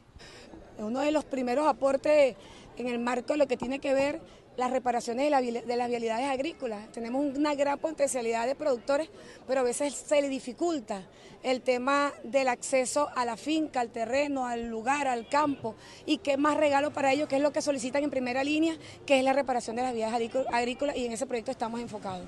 Uno 0.77 0.99
de 0.99 1.11
los 1.11 1.23
primeros 1.23 1.67
aportes 1.67 2.35
en 2.77 2.87
el 2.87 2.99
marco 2.99 3.33
de 3.33 3.37
lo 3.37 3.47
que 3.47 3.57
tiene 3.57 3.79
que 3.79 3.93
ver 3.93 4.19
las 4.57 4.71
reparaciones 4.71 5.25
de, 5.25 5.29
la, 5.29 5.75
las 5.75 5.89
vialidades 5.89 6.27
agrícolas. 6.27 6.91
Tenemos 6.91 7.23
una 7.35 7.55
gran 7.55 7.79
potencialidad 7.79 8.47
de 8.47 8.55
productores, 8.55 9.09
pero 9.47 9.61
a 9.61 9.63
veces 9.63 9.93
se 9.93 10.21
le 10.21 10.29
dificulta 10.29 11.03
el 11.43 11.61
tema 11.61 12.13
del 12.23 12.47
acceso 12.47 13.09
a 13.15 13.25
la 13.25 13.37
finca, 13.37 13.79
al 13.79 13.89
terreno, 13.89 14.47
al 14.47 14.67
lugar, 14.67 15.07
al 15.07 15.27
campo, 15.27 15.75
y 16.05 16.17
qué 16.17 16.37
más 16.37 16.57
regalo 16.57 16.91
para 16.91 17.13
ellos, 17.13 17.29
que 17.29 17.35
es 17.35 17.41
lo 17.41 17.51
que 17.51 17.61
solicitan 17.61 18.03
en 18.03 18.09
primera 18.09 18.43
línea, 18.43 18.75
que 19.05 19.19
es 19.19 19.23
la 19.23 19.33
reparación 19.33 19.75
de 19.75 19.83
las 19.83 19.93
vías 19.93 20.13
agrícolas, 20.13 20.97
y 20.97 21.05
en 21.05 21.11
ese 21.11 21.27
proyecto 21.27 21.51
estamos 21.51 21.79
enfocados. 21.81 22.27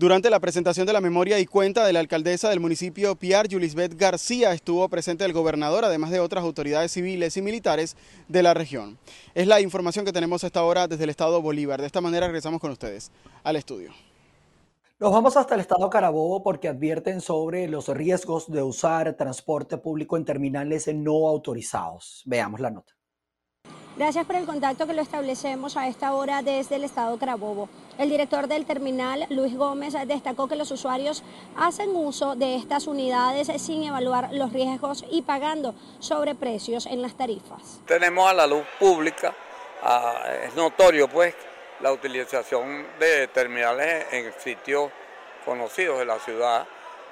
Durante 0.00 0.30
la 0.30 0.40
presentación 0.40 0.86
de 0.86 0.94
la 0.94 1.02
memoria 1.02 1.38
y 1.40 1.44
cuenta 1.44 1.84
de 1.84 1.92
la 1.92 2.00
alcaldesa 2.00 2.48
del 2.48 2.58
municipio 2.58 3.16
Piar, 3.16 3.48
Yulisbeth 3.48 3.98
García, 3.98 4.54
estuvo 4.54 4.88
presente 4.88 5.26
el 5.26 5.34
gobernador, 5.34 5.84
además 5.84 6.10
de 6.10 6.20
otras 6.20 6.42
autoridades 6.42 6.90
civiles 6.90 7.36
y 7.36 7.42
militares 7.42 7.98
de 8.26 8.42
la 8.42 8.54
región. 8.54 8.98
Es 9.34 9.46
la 9.46 9.60
información 9.60 10.06
que 10.06 10.12
tenemos 10.14 10.42
hasta 10.42 10.60
ahora 10.60 10.88
desde 10.88 11.04
el 11.04 11.10
estado 11.10 11.42
Bolívar. 11.42 11.82
De 11.82 11.86
esta 11.86 12.00
manera 12.00 12.28
regresamos 12.28 12.62
con 12.62 12.70
ustedes 12.70 13.12
al 13.44 13.56
estudio. 13.56 13.92
Nos 14.98 15.12
vamos 15.12 15.36
hasta 15.36 15.54
el 15.54 15.60
estado 15.60 15.90
Carabobo 15.90 16.42
porque 16.42 16.68
advierten 16.68 17.20
sobre 17.20 17.68
los 17.68 17.88
riesgos 17.88 18.50
de 18.50 18.62
usar 18.62 19.18
transporte 19.18 19.76
público 19.76 20.16
en 20.16 20.24
terminales 20.24 20.88
no 20.94 21.28
autorizados. 21.28 22.22
Veamos 22.24 22.60
la 22.60 22.70
nota. 22.70 22.99
Gracias 24.00 24.24
por 24.24 24.36
el 24.36 24.46
contacto 24.46 24.86
que 24.86 24.94
lo 24.94 25.02
establecemos 25.02 25.76
a 25.76 25.86
esta 25.86 26.14
hora 26.14 26.40
desde 26.40 26.76
el 26.76 26.84
estado 26.84 27.18
Carabobo. 27.18 27.68
El 27.98 28.08
director 28.08 28.48
del 28.48 28.64
terminal, 28.64 29.26
Luis 29.28 29.54
Gómez, 29.54 29.92
destacó 30.06 30.48
que 30.48 30.56
los 30.56 30.70
usuarios 30.70 31.22
hacen 31.54 31.90
uso 31.94 32.34
de 32.34 32.56
estas 32.56 32.86
unidades 32.86 33.48
sin 33.60 33.84
evaluar 33.84 34.30
los 34.32 34.54
riesgos 34.54 35.04
y 35.10 35.20
pagando 35.20 35.74
sobreprecios 35.98 36.86
en 36.86 37.02
las 37.02 37.12
tarifas. 37.12 37.82
Tenemos 37.84 38.26
a 38.26 38.32
la 38.32 38.46
luz 38.46 38.64
pública, 38.78 39.34
es 40.46 40.54
notorio 40.54 41.06
pues 41.06 41.34
la 41.80 41.92
utilización 41.92 42.86
de 42.98 43.28
terminales 43.28 44.06
en 44.12 44.32
sitios 44.38 44.90
conocidos 45.44 45.98
de 45.98 46.06
la 46.06 46.18
ciudad 46.20 46.66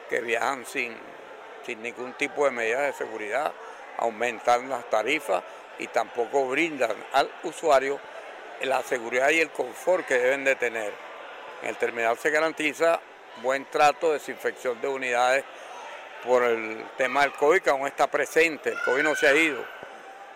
que 0.09 0.23
viajan 0.23 0.65
sin, 0.65 0.97
sin 1.67 1.83
ningún 1.83 2.15
tipo 2.15 2.47
de 2.47 2.51
medidas 2.51 2.81
de 2.81 2.93
seguridad, 2.95 3.53
aumentan 3.99 4.71
las 4.71 4.89
tarifas 4.89 5.43
y 5.79 5.87
tampoco 5.89 6.47
brindan 6.49 6.97
al 7.13 7.31
usuario 7.43 8.01
la 8.63 8.83
seguridad 8.83 9.31
y 9.31 9.41
el 9.41 9.51
confort 9.51 10.07
que 10.07 10.19
deben 10.19 10.45
de 10.45 10.57
tener. 10.57 10.93
En 11.63 11.71
el 11.71 11.77
terminal 11.77 12.19
se 12.19 12.31
garantiza 12.31 13.01
buen 13.43 13.67
trato, 13.67 14.13
desinfección 14.13 14.81
de 14.81 14.89
unidades 14.89 15.45
por 16.25 16.43
el 16.43 16.85
tema 16.97 17.23
del 17.23 17.33
COVID, 17.33 17.61
que 17.61 17.71
aún 17.71 17.87
está 17.87 18.09
presente, 18.09 18.71
el 18.71 18.83
COVID 18.85 19.03
no 19.03 19.15
se 19.15 19.29
ha 19.29 19.35
ido. 19.35 19.65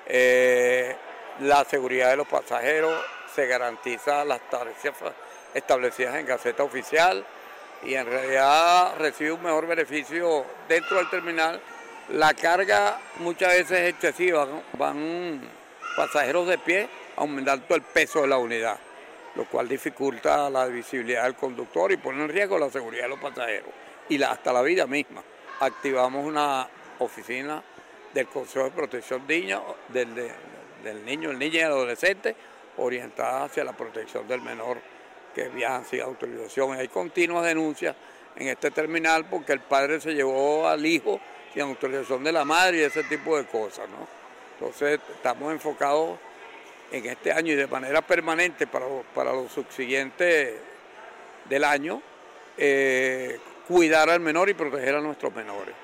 Eh, 0.06 0.96
la 1.40 1.64
seguridad 1.64 2.10
de 2.10 2.16
los 2.16 2.28
pasajeros 2.28 3.04
se 3.34 3.46
garantiza 3.46 4.24
las 4.24 4.40
tarifas 4.50 5.12
establecidas 5.54 6.16
en 6.16 6.26
Gaceta 6.26 6.62
Oficial 6.62 7.24
y 7.82 7.94
en 7.94 8.06
realidad 8.06 8.94
recibe 8.98 9.32
un 9.32 9.42
mejor 9.42 9.66
beneficio 9.66 10.44
dentro 10.68 10.98
del 10.98 11.10
terminal 11.10 11.60
la 12.12 12.34
carga 12.34 13.00
muchas 13.20 13.54
veces 13.54 13.80
es 13.80 13.88
excesiva, 13.90 14.46
van 14.78 15.40
pasajeros 15.96 16.46
de 16.46 16.58
pie 16.58 16.88
aumentando 17.16 17.74
el 17.74 17.82
peso 17.82 18.20
de 18.20 18.28
la 18.28 18.36
unidad, 18.36 18.78
lo 19.34 19.46
cual 19.46 19.66
dificulta 19.66 20.50
la 20.50 20.66
visibilidad 20.66 21.24
del 21.24 21.34
conductor 21.34 21.90
y 21.90 21.96
pone 21.96 22.22
en 22.22 22.28
riesgo 22.28 22.58
la 22.58 22.68
seguridad 22.70 23.04
de 23.04 23.08
los 23.08 23.18
pasajeros 23.18 23.70
y 24.10 24.22
hasta 24.22 24.52
la 24.52 24.60
vida 24.60 24.86
misma. 24.86 25.22
Activamos 25.60 26.26
una 26.26 26.68
oficina 26.98 27.62
del 28.12 28.26
Consejo 28.26 28.66
de 28.66 28.72
Protección 28.72 29.26
Niño, 29.26 29.62
del, 29.88 30.14
del 30.84 31.04
niño, 31.06 31.30
el 31.30 31.38
niño 31.38 31.54
y 31.54 31.60
el 31.60 31.66
adolescente, 31.66 32.36
orientada 32.76 33.44
hacia 33.44 33.64
la 33.64 33.72
protección 33.72 34.28
del 34.28 34.42
menor 34.42 34.78
que 35.34 35.48
viaja 35.48 35.82
sin 35.84 36.02
autorización. 36.02 36.74
Hay 36.74 36.88
continuas 36.88 37.46
denuncias 37.46 37.96
en 38.36 38.48
este 38.48 38.70
terminal 38.70 39.24
porque 39.30 39.52
el 39.54 39.60
padre 39.60 39.98
se 39.98 40.12
llevó 40.12 40.68
al 40.68 40.84
hijo 40.84 41.18
sin 41.52 41.62
autorización 41.62 42.24
de 42.24 42.32
la 42.32 42.44
madre 42.44 42.78
y 42.78 42.80
ese 42.82 43.04
tipo 43.04 43.36
de 43.36 43.44
cosas, 43.44 43.88
¿no? 43.88 44.06
Entonces 44.58 45.00
estamos 45.14 45.52
enfocados 45.52 46.18
en 46.90 47.06
este 47.06 47.32
año 47.32 47.52
y 47.52 47.56
de 47.56 47.66
manera 47.66 48.02
permanente 48.02 48.66
para, 48.66 48.86
para 49.14 49.32
los 49.32 49.50
subsiguientes 49.50 50.54
del 51.48 51.64
año, 51.64 52.00
eh, 52.56 53.38
cuidar 53.66 54.10
al 54.10 54.20
menor 54.20 54.48
y 54.50 54.54
proteger 54.54 54.94
a 54.94 55.00
nuestros 55.00 55.34
menores. 55.34 55.74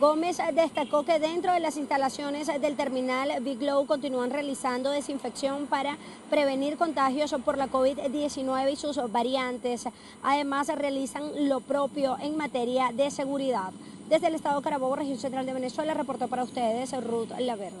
Gómez 0.00 0.38
destacó 0.52 1.04
que 1.04 1.20
dentro 1.20 1.52
de 1.52 1.60
las 1.60 1.76
instalaciones 1.76 2.48
del 2.60 2.76
terminal 2.76 3.32
Big 3.42 3.62
Low 3.62 3.86
continúan 3.86 4.30
realizando 4.30 4.90
desinfección 4.90 5.66
para 5.66 5.96
prevenir 6.28 6.76
contagios 6.76 7.34
por 7.44 7.56
la 7.56 7.68
COVID-19 7.68 8.72
y 8.72 8.76
sus 8.76 9.00
variantes. 9.12 9.84
Además, 10.22 10.66
realizan 10.74 11.48
lo 11.48 11.60
propio 11.60 12.16
en 12.20 12.36
materia 12.36 12.90
de 12.92 13.10
seguridad. 13.12 13.72
Desde 14.14 14.28
el 14.28 14.36
estado 14.36 14.62
Carabobo, 14.62 14.94
región 14.94 15.18
central 15.18 15.44
de 15.44 15.52
Venezuela, 15.52 15.92
reportó 15.92 16.28
para 16.28 16.44
ustedes 16.44 16.92
Ruth 17.02 17.30
Laverde. 17.36 17.80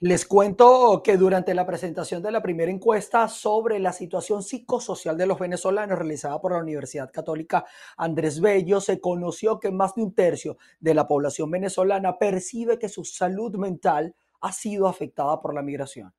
Les 0.00 0.24
cuento 0.24 1.02
que 1.04 1.18
durante 1.18 1.52
la 1.52 1.66
presentación 1.66 2.22
de 2.22 2.32
la 2.32 2.40
primera 2.40 2.70
encuesta 2.70 3.28
sobre 3.28 3.78
la 3.78 3.92
situación 3.92 4.42
psicosocial 4.42 5.18
de 5.18 5.26
los 5.26 5.38
venezolanos 5.38 5.98
realizada 5.98 6.40
por 6.40 6.52
la 6.52 6.60
Universidad 6.60 7.12
Católica 7.12 7.66
Andrés 7.98 8.40
Bello, 8.40 8.80
se 8.80 9.00
conoció 9.00 9.60
que 9.60 9.70
más 9.70 9.94
de 9.94 10.04
un 10.04 10.14
tercio 10.14 10.56
de 10.80 10.94
la 10.94 11.06
población 11.06 11.50
venezolana 11.50 12.16
percibe 12.16 12.78
que 12.78 12.88
su 12.88 13.04
salud 13.04 13.54
mental 13.56 14.14
ha 14.40 14.50
sido 14.50 14.88
afectada 14.88 15.42
por 15.42 15.54
la 15.54 15.60
migración. 15.60 16.14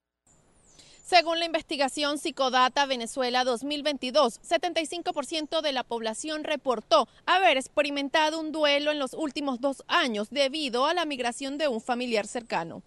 Según 1.05 1.37
la 1.37 1.45
investigación 1.45 2.17
Psicodata 2.17 2.87
Venezuela 2.87 3.43
2022, 3.43 4.41
75% 4.41 5.61
de 5.61 5.71
la 5.71 5.83
población 5.83 6.43
reportó 6.43 7.07
haber 7.27 7.57
experimentado 7.57 8.39
un 8.39 8.51
duelo 8.51 8.91
en 8.91 8.97
los 8.97 9.13
últimos 9.13 9.61
dos 9.61 9.83
años 9.87 10.31
debido 10.31 10.87
a 10.87 10.95
la 10.95 11.05
migración 11.05 11.59
de 11.59 11.67
un 11.67 11.79
familiar 11.79 12.25
cercano. 12.25 12.81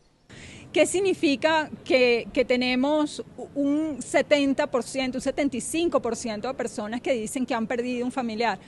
¿Qué 0.73 0.85
significa 0.85 1.71
que, 1.85 2.27
tenemos 2.49 3.23
un 3.55 3.99
70%, 3.99 5.15
un 5.15 5.21
75% 5.21 6.41
de 6.41 6.55
personas 6.55 7.01
que 7.01 7.13
dicen 7.13 7.47
que 7.47 7.55
han 7.55 7.69
perdido 7.69 8.05
un 8.05 8.11
familiar? 8.11 8.59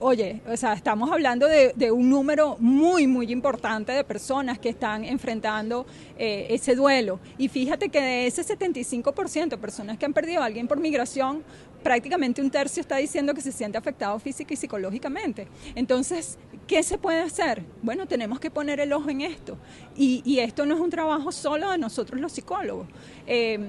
Oye, 0.00 0.40
o 0.48 0.56
sea, 0.56 0.72
estamos 0.72 1.10
hablando 1.10 1.46
de, 1.46 1.92
un 1.92 2.10
número 2.10 2.56
muy, 2.58 3.06
muy 3.06 3.30
importante 3.30 3.92
de 3.92 4.02
personas 4.02 4.58
que 4.58 4.68
están 4.68 5.04
enfrentando 5.04 5.86
eh, 6.18 6.48
ese 6.50 6.74
duelo. 6.74 7.20
Y 7.38 7.48
fíjate 7.48 7.88
que 7.88 8.00
de 8.00 8.26
ese 8.26 8.42
75% 8.42 9.50
de 9.50 9.58
personas 9.58 9.96
que 9.96 10.04
han 10.04 10.12
perdido 10.12 10.42
a 10.42 10.46
alguien 10.46 10.66
por 10.66 10.80
migración, 10.80 11.44
prácticamente 11.82 12.42
un 12.42 12.50
tercio 12.50 12.80
está 12.80 12.96
diciendo 12.96 13.34
que 13.34 13.40
se 13.40 13.52
siente 13.52 13.78
afectado 13.78 14.18
física 14.18 14.52
y 14.52 14.56
psicológicamente. 14.56 15.46
Entonces, 15.76 16.38
¿qué 16.66 16.82
se 16.82 16.98
puede 16.98 17.20
hacer? 17.20 17.62
Bueno, 17.80 18.06
tenemos 18.06 18.40
que 18.40 18.50
poner 18.50 18.80
el 18.80 18.92
ojo 18.92 19.10
en 19.10 19.20
esto. 19.20 19.56
Y, 19.96 20.38
esto 20.40 20.66
no 20.66 20.74
es 20.74 20.80
un 20.80 20.90
trabajo 20.90 21.30
solo 21.30 21.70
de 21.70 21.78
nosotros 21.78 22.20
los 22.20 22.32
psicólogos. 22.32 22.88
Eh, 23.26 23.60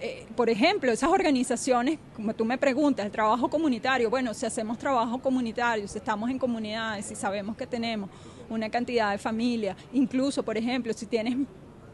eh, 0.00 0.26
por 0.36 0.48
ejemplo, 0.48 0.92
esas 0.92 1.10
organizaciones, 1.10 1.98
como 2.14 2.32
tú 2.32 2.44
me 2.44 2.56
preguntas, 2.56 3.04
el 3.04 3.10
trabajo 3.10 3.50
comunitario, 3.50 4.08
bueno, 4.08 4.32
si 4.32 4.46
hacemos 4.46 4.78
trabajo 4.78 5.18
comunitario, 5.18 5.88
si 5.88 5.98
estamos 5.98 6.30
en 6.30 6.38
comunidades, 6.38 7.06
si 7.06 7.16
sabemos 7.16 7.56
que 7.56 7.66
tenemos 7.66 8.08
una 8.48 8.70
cantidad 8.70 9.10
de 9.10 9.18
familias, 9.18 9.76
incluso, 9.92 10.42
por 10.44 10.56
ejemplo, 10.56 10.92
si 10.92 11.06
tienes 11.06 11.36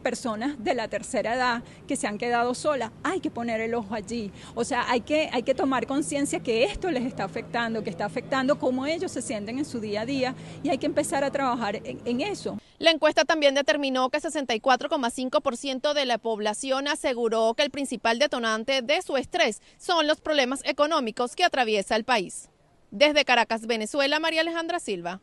personas 0.05 0.63
de 0.63 0.75
la 0.75 0.87
tercera 0.87 1.33
edad 1.33 1.63
que 1.87 1.95
se 1.95 2.05
han 2.05 2.19
quedado 2.19 2.53
solas, 2.53 2.91
hay 3.01 3.21
que 3.21 3.31
poner 3.31 3.59
el 3.59 3.73
ojo 3.73 3.95
allí. 3.95 4.31
O 4.53 4.63
sea, 4.63 4.87
hay 4.87 5.01
que, 5.01 5.31
hay 5.33 5.41
que 5.41 5.55
tomar 5.55 5.87
conciencia 5.87 6.41
que 6.41 6.63
esto 6.63 6.91
les 6.91 7.05
está 7.05 7.23
afectando, 7.23 7.83
que 7.83 7.89
está 7.89 8.05
afectando 8.05 8.59
cómo 8.59 8.85
ellos 8.85 9.11
se 9.11 9.23
sienten 9.23 9.57
en 9.57 9.65
su 9.65 9.79
día 9.79 10.01
a 10.01 10.05
día 10.05 10.35
y 10.61 10.69
hay 10.69 10.77
que 10.77 10.85
empezar 10.85 11.23
a 11.23 11.31
trabajar 11.31 11.77
en, 11.77 11.99
en 12.05 12.21
eso. 12.21 12.59
La 12.77 12.91
encuesta 12.91 13.25
también 13.25 13.55
determinó 13.55 14.11
que 14.11 14.19
64,5% 14.19 15.93
de 15.95 16.05
la 16.05 16.19
población 16.19 16.87
aseguró 16.87 17.55
que 17.55 17.63
el 17.63 17.71
principal 17.71 18.19
detonante 18.19 18.83
de 18.83 19.01
su 19.01 19.17
estrés 19.17 19.59
son 19.79 20.05
los 20.05 20.21
problemas 20.21 20.61
económicos 20.65 21.35
que 21.35 21.43
atraviesa 21.43 21.95
el 21.95 22.03
país. 22.03 22.49
Desde 22.91 23.25
Caracas, 23.25 23.65
Venezuela, 23.65 24.19
María 24.19 24.41
Alejandra 24.41 24.79
Silva. 24.79 25.19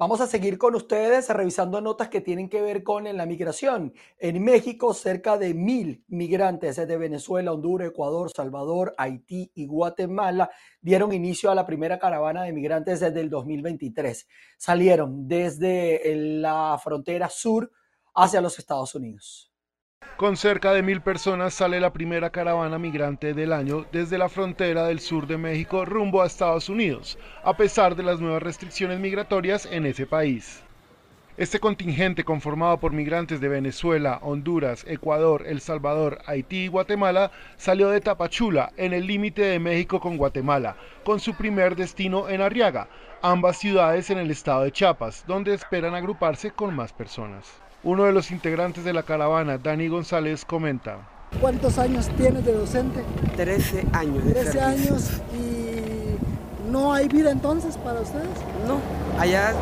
Vamos 0.00 0.22
a 0.22 0.26
seguir 0.26 0.56
con 0.56 0.74
ustedes 0.74 1.28
revisando 1.28 1.78
notas 1.82 2.08
que 2.08 2.22
tienen 2.22 2.48
que 2.48 2.62
ver 2.62 2.82
con 2.82 3.04
la 3.04 3.26
migración. 3.26 3.92
En 4.18 4.42
México, 4.42 4.94
cerca 4.94 5.36
de 5.36 5.52
mil 5.52 6.06
migrantes 6.08 6.76
de 6.76 6.96
Venezuela, 6.96 7.52
Honduras, 7.52 7.88
Ecuador, 7.88 8.30
Salvador, 8.34 8.94
Haití 8.96 9.52
y 9.54 9.66
Guatemala 9.66 10.48
dieron 10.80 11.12
inicio 11.12 11.50
a 11.50 11.54
la 11.54 11.66
primera 11.66 11.98
caravana 11.98 12.44
de 12.44 12.54
migrantes 12.54 13.00
desde 13.00 13.20
el 13.20 13.28
2023. 13.28 14.26
Salieron 14.56 15.28
desde 15.28 16.00
la 16.16 16.80
frontera 16.82 17.28
sur 17.28 17.70
hacia 18.14 18.40
los 18.40 18.58
Estados 18.58 18.94
Unidos. 18.94 19.49
Con 20.20 20.36
cerca 20.36 20.74
de 20.74 20.82
mil 20.82 21.00
personas 21.00 21.54
sale 21.54 21.80
la 21.80 21.94
primera 21.94 22.28
caravana 22.28 22.78
migrante 22.78 23.32
del 23.32 23.54
año 23.54 23.86
desde 23.90 24.18
la 24.18 24.28
frontera 24.28 24.84
del 24.84 25.00
sur 25.00 25.26
de 25.26 25.38
México 25.38 25.86
rumbo 25.86 26.20
a 26.20 26.26
Estados 26.26 26.68
Unidos, 26.68 27.18
a 27.42 27.56
pesar 27.56 27.96
de 27.96 28.02
las 28.02 28.20
nuevas 28.20 28.42
restricciones 28.42 29.00
migratorias 29.00 29.64
en 29.64 29.86
ese 29.86 30.04
país. 30.04 30.62
Este 31.38 31.58
contingente 31.58 32.22
conformado 32.22 32.76
por 32.76 32.92
migrantes 32.92 33.40
de 33.40 33.48
Venezuela, 33.48 34.18
Honduras, 34.20 34.84
Ecuador, 34.86 35.44
El 35.46 35.62
Salvador, 35.62 36.18
Haití 36.26 36.64
y 36.64 36.68
Guatemala 36.68 37.30
salió 37.56 37.88
de 37.88 38.02
Tapachula, 38.02 38.74
en 38.76 38.92
el 38.92 39.06
límite 39.06 39.40
de 39.40 39.58
México 39.58 40.00
con 40.00 40.18
Guatemala, 40.18 40.76
con 41.02 41.18
su 41.18 41.32
primer 41.32 41.76
destino 41.76 42.28
en 42.28 42.42
Arriaga, 42.42 42.88
ambas 43.22 43.56
ciudades 43.56 44.10
en 44.10 44.18
el 44.18 44.30
estado 44.30 44.64
de 44.64 44.72
Chiapas, 44.72 45.24
donde 45.26 45.54
esperan 45.54 45.94
agruparse 45.94 46.50
con 46.50 46.76
más 46.76 46.92
personas. 46.92 47.50
Uno 47.82 48.04
de 48.04 48.12
los 48.12 48.30
integrantes 48.30 48.84
de 48.84 48.92
la 48.92 49.02
caravana, 49.02 49.58
Dani 49.58 49.88
González, 49.88 50.44
comenta. 50.44 50.98
¿Cuántos 51.40 51.78
años 51.78 52.08
tienes 52.16 52.44
de 52.44 52.52
docente? 52.52 53.02
13 53.36 53.86
años. 53.92 54.24
13 54.24 54.60
años 54.60 55.10
y 55.32 55.60
¿No 56.70 56.92
hay 56.92 57.08
vida 57.08 57.32
entonces 57.32 57.76
para 57.78 58.00
ustedes? 58.00 58.28
No, 58.64 58.78
allá 59.20 59.52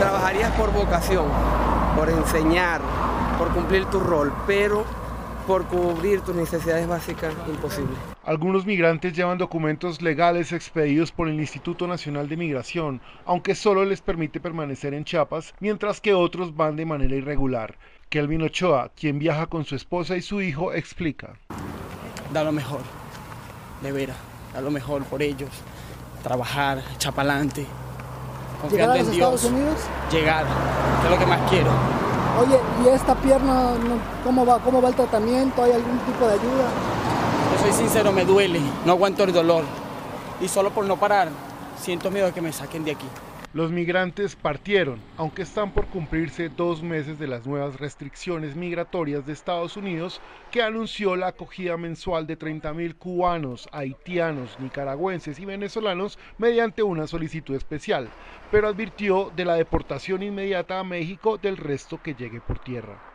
trabajarías 0.00 0.50
por 0.52 0.72
vocación, 0.72 1.26
por 1.94 2.08
enseñar, 2.08 2.80
por 3.38 3.50
cumplir 3.50 3.84
tu 3.86 4.00
rol, 4.00 4.32
pero 4.46 4.84
por 5.46 5.66
cubrir 5.66 6.20
tus 6.20 6.34
necesidades 6.34 6.86
básicas, 6.86 7.34
imposible. 7.48 7.94
Algunos 8.24 8.64
migrantes 8.64 9.12
llevan 9.12 9.38
documentos 9.38 10.00
legales 10.00 10.52
expedidos 10.52 11.12
por 11.12 11.28
el 11.28 11.38
Instituto 11.38 11.86
Nacional 11.86 12.28
de 12.28 12.36
Migración, 12.36 13.00
aunque 13.26 13.54
solo 13.54 13.84
les 13.84 14.00
permite 14.00 14.40
permanecer 14.40 14.94
en 14.94 15.04
Chiapas, 15.04 15.54
mientras 15.60 16.00
que 16.00 16.14
otros 16.14 16.56
van 16.56 16.76
de 16.76 16.86
manera 16.86 17.14
irregular. 17.14 17.76
Kelvin 18.08 18.42
Ochoa, 18.42 18.90
quien 18.94 19.18
viaja 19.18 19.46
con 19.46 19.64
su 19.64 19.74
esposa 19.74 20.16
y 20.16 20.22
su 20.22 20.40
hijo, 20.40 20.72
explica. 20.72 21.34
Da 22.32 22.44
lo 22.44 22.52
mejor, 22.52 22.80
de 23.82 23.92
veras, 23.92 24.16
da 24.52 24.60
lo 24.60 24.70
mejor 24.70 25.04
por 25.04 25.22
ellos, 25.22 25.50
trabajar, 26.22 26.82
echar 26.94 27.12
para 27.12 27.32
adelante, 27.32 27.66
confiando 28.60 28.94
en 28.94 29.10
Dios. 29.10 29.14
Estados 29.14 29.44
Unidos? 29.44 29.80
Llegar, 30.10 30.46
que 31.00 31.06
es 31.06 31.10
lo 31.12 31.18
que 31.18 31.26
más 31.26 31.50
quiero. 31.50 32.03
Oye, 32.40 32.58
¿y 32.84 32.88
esta 32.88 33.14
pierna 33.14 33.74
cómo 34.24 34.44
va, 34.44 34.58
cómo 34.58 34.82
va 34.82 34.88
el 34.88 34.94
tratamiento? 34.94 35.62
¿Hay 35.62 35.72
algún 35.72 35.98
tipo 36.00 36.26
de 36.26 36.32
ayuda? 36.32 36.68
Yo 37.52 37.62
soy 37.62 37.72
sincero, 37.72 38.10
me 38.10 38.24
duele, 38.24 38.60
no 38.84 38.92
aguanto 38.92 39.22
el 39.22 39.32
dolor. 39.32 39.64
Y 40.40 40.48
solo 40.48 40.70
por 40.70 40.84
no 40.84 40.96
parar, 40.96 41.28
siento 41.80 42.10
miedo 42.10 42.26
de 42.26 42.32
que 42.32 42.40
me 42.40 42.52
saquen 42.52 42.84
de 42.84 42.92
aquí. 42.92 43.06
Los 43.54 43.70
migrantes 43.70 44.34
partieron, 44.34 44.98
aunque 45.16 45.42
están 45.42 45.72
por 45.72 45.88
cumplirse 45.88 46.48
dos 46.48 46.82
meses 46.82 47.20
de 47.20 47.28
las 47.28 47.46
nuevas 47.46 47.78
restricciones 47.78 48.56
migratorias 48.56 49.24
de 49.26 49.32
Estados 49.32 49.76
Unidos 49.76 50.20
que 50.50 50.60
anunció 50.60 51.14
la 51.14 51.28
acogida 51.28 51.76
mensual 51.76 52.26
de 52.26 52.36
30.000 52.36 52.98
cubanos, 52.98 53.68
haitianos, 53.70 54.58
nicaragüenses 54.58 55.38
y 55.38 55.44
venezolanos 55.44 56.18
mediante 56.36 56.82
una 56.82 57.06
solicitud 57.06 57.54
especial, 57.54 58.16
pero 58.50 58.66
advirtió 58.66 59.30
de 59.30 59.44
la 59.44 59.54
deportación 59.54 60.24
inmediata 60.24 60.80
a 60.80 60.84
México 60.84 61.38
del 61.38 61.56
resto 61.56 62.02
que 62.02 62.16
llegue 62.16 62.40
por 62.40 62.58
tierra. 62.58 63.13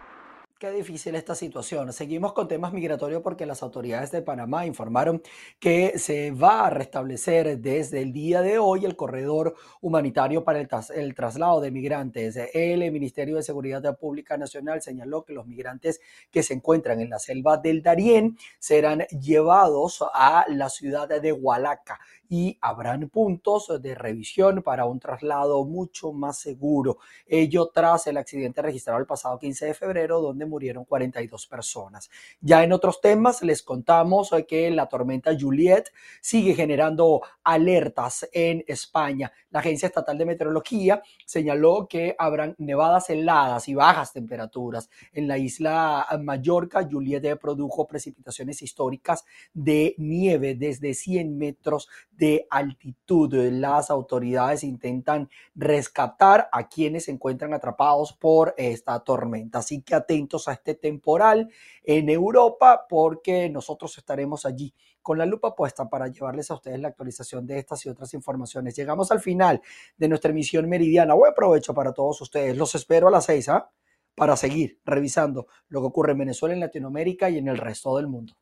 Qué 0.60 0.72
difícil 0.72 1.16
esta 1.16 1.36
situación. 1.36 1.94
Seguimos 1.94 2.34
con 2.34 2.50
temas 2.50 2.74
migratorios 2.74 3.22
porque 3.22 3.46
las 3.46 3.64
autoridades 3.64 4.12
de 4.12 4.22
Panamá 4.22 4.66
informaron 4.66 5.24
que 5.58 5.98
se 5.98 6.32
va 6.32 6.68
a 6.68 6.70
restablecer 6.70 7.60
desde 7.60 8.02
el 8.02 8.12
día 8.12 8.42
de 8.42 8.60
hoy 8.60 8.84
el 8.84 8.98
corredor 8.98 9.56
humanitario 9.80 10.44
para 10.44 10.60
el, 10.60 11.16
traslado 11.16 11.62
de 11.62 11.72
migrantes. 11.72 12.38
El 12.54 12.92
Ministerio 12.92 13.38
de 13.38 13.44
Seguridad 13.44 13.98
Pública 13.98 14.36
Nacional 14.36 14.82
señaló 14.82 15.24
que 15.24 15.32
los 15.32 15.48
migrantes 15.48 16.02
que 16.30 16.44
se 16.44 16.56
encuentran 16.56 17.00
en 17.00 17.10
la 17.10 17.20
selva 17.20 17.56
del 17.56 17.82
Darién 17.82 18.38
serán 18.60 19.04
llevados 19.18 20.04
a 20.14 20.44
la 20.50 20.68
ciudad 20.68 21.08
de 21.08 21.32
Hualaca 21.32 22.02
y 22.30 22.58
habrán 22.62 23.10
puntos 23.10 23.74
de 23.82 23.96
revisión 23.96 24.62
para 24.62 24.86
un 24.86 25.00
traslado 25.00 25.66
mucho 25.66 26.14
más 26.14 26.40
seguro. 26.40 27.00
Ello 27.26 27.72
tras 27.74 28.06
el 28.06 28.18
accidente 28.18 28.62
registrado 28.62 29.00
el 29.00 29.08
pasado 29.08 29.40
15 29.40 29.66
de 29.66 29.74
febrero 29.74 30.22
donde 30.22 30.46
murieron 30.46 30.86
42 30.86 31.48
personas. 31.48 32.10
Ya 32.40 32.64
en 32.64 32.72
otros 32.72 33.02
temas 33.02 33.42
les 33.42 33.64
contamos 33.64 34.32
que 34.48 34.70
la 34.70 34.88
tormenta 34.88 35.32
Juliet 35.38 35.92
sigue 36.22 36.54
generando 36.54 37.22
alertas 37.44 38.30
en 38.32 38.64
España. 38.68 39.32
La 39.50 39.60
Agencia 39.60 39.88
Estatal 39.88 40.18
de 40.18 40.26
Meteorología 40.26 41.02
señaló 41.26 41.88
que 41.90 42.16
habrán 42.20 42.54
nevadas 42.60 43.10
heladas 43.10 43.68
y 43.68 43.74
bajas 43.74 44.14
temperaturas. 44.14 44.90
En 45.14 45.28
la 45.28 45.40
isla 45.40 46.06
Mallorca, 46.22 46.88
Juliet 46.90 47.40
produjo 47.40 47.88
precipitaciones 47.88 48.62
históricas 48.62 49.26
de 49.54 49.96
nieve 49.98 50.54
desde 50.54 50.94
100 50.94 51.38
metros 51.38 51.90
de 52.20 52.46
altitud. 52.50 53.34
Las 53.34 53.90
autoridades 53.90 54.66
intentan 54.66 55.30
rescatar 55.56 56.50
a 56.52 56.68
quienes 56.68 57.06
se 57.06 57.12
encuentran 57.12 57.54
atrapados 57.54 58.12
por 58.12 58.54
esta 58.58 59.00
tormenta. 59.00 59.60
Así 59.60 59.82
que 59.82 59.96
atentos 59.96 60.50
a 60.50 60.54
este 60.54 60.76
temporal 60.76 61.50
en 61.82 62.10
Europa 62.10 62.86
porque 62.88 63.50
nosotros 63.50 63.98
estaremos 63.98 64.46
allí 64.46 64.74
con 65.02 65.18
la 65.18 65.26
lupa 65.26 65.56
puesta 65.56 65.90
para 65.90 66.10
llevarles 66.10 66.52
a 66.52 66.56
ustedes 66.56 66.80
la 66.82 66.90
actualización 66.90 67.48
de 67.48 67.58
estas 67.58 67.86
y 67.86 67.90
otras 67.90 68.14
informaciones. 68.14 68.76
Llegamos 68.76 69.12
al 69.12 69.22
final 69.22 69.62
de 69.98 70.10
nuestra 70.10 70.32
emisión 70.32 70.68
meridiana. 70.68 71.14
Buen 71.14 71.34
provecho 71.34 71.74
para 71.74 71.94
todos 71.94 72.20
ustedes. 72.20 72.58
Los 72.58 72.76
espero 72.76 73.08
a 73.08 73.12
las 73.12 73.26
seis, 73.26 73.48
¿ah? 73.48 73.72
Para 74.14 74.36
seguir 74.36 74.82
revisando 74.84 75.48
lo 75.70 75.80
que 75.80 75.88
ocurre 75.88 76.12
en 76.12 76.18
Venezuela, 76.18 76.54
en 76.54 76.60
Latinoamérica 76.60 77.30
y 77.30 77.38
en 77.38 77.48
el 77.48 77.58
resto 77.58 77.96
del 77.96 78.08
mundo. 78.08 78.34